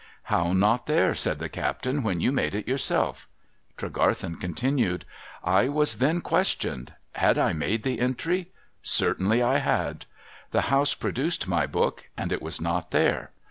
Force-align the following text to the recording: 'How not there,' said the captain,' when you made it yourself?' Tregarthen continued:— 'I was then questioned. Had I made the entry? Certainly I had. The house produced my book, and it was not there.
'How 0.33 0.51
not 0.51 0.87
there,' 0.87 1.13
said 1.13 1.37
the 1.37 1.47
captain,' 1.47 2.01
when 2.03 2.21
you 2.21 2.31
made 2.31 2.55
it 2.55 2.67
yourself?' 2.67 3.27
Tregarthen 3.77 4.39
continued:— 4.39 5.05
'I 5.43 5.67
was 5.69 5.97
then 5.97 6.21
questioned. 6.21 6.93
Had 7.11 7.37
I 7.37 7.53
made 7.53 7.83
the 7.83 7.99
entry? 7.99 8.51
Certainly 8.81 9.43
I 9.43 9.59
had. 9.59 10.07
The 10.49 10.61
house 10.73 10.95
produced 10.95 11.47
my 11.47 11.67
book, 11.67 12.09
and 12.17 12.33
it 12.33 12.41
was 12.41 12.59
not 12.59 12.89
there. 12.89 13.29